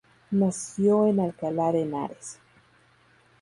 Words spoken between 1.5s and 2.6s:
de Henares.